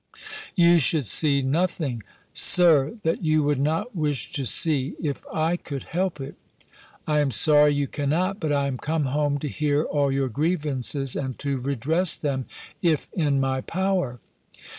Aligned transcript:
"You 0.55 0.79
should 0.79 1.05
see 1.05 1.43
nothing. 1.43 2.01
Sir, 2.33 2.95
that 3.03 3.21
you 3.23 3.43
would 3.43 3.59
not 3.59 3.95
wish 3.95 4.31
to 4.33 4.47
see, 4.47 4.95
if 4.99 5.23
I 5.31 5.57
could 5.57 5.83
help 5.83 6.19
it." 6.19 6.33
"I 7.05 7.19
am 7.19 7.29
sorry 7.29 7.75
you 7.75 7.85
cannot. 7.85 8.39
But 8.39 8.51
I 8.51 8.65
am 8.65 8.79
come 8.79 9.03
home 9.05 9.37
to 9.37 9.47
hear 9.47 9.83
all 9.83 10.11
your 10.11 10.27
grievances, 10.27 11.15
and 11.15 11.37
to 11.37 11.59
redress 11.59 12.17
them, 12.17 12.47
if 12.81 13.09
in 13.13 13.39
my 13.39 13.61
power." 13.61 14.19